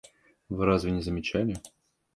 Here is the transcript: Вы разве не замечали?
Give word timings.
Вы 0.49 0.65
разве 0.65 0.89
не 0.89 1.03
замечали? 1.03 1.59